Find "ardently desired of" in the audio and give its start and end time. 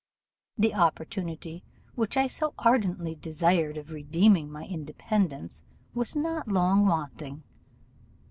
2.57-3.91